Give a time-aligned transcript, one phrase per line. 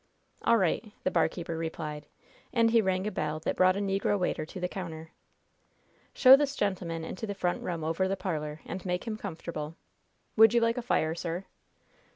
[0.41, 2.07] "All right," the barkeeper replied,
[2.51, 5.11] and he rang a bell that brought a negro waiter to the counter.
[6.11, 9.75] "Show this gentleman into the front room over the parlor, and make him comfortable.
[10.37, 11.45] Would you like a fire, sir?"